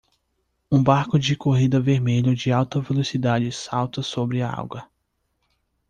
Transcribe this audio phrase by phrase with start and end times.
[0.71, 4.89] Um barco de corrida vermelho de alta velocidade salta sobre a água.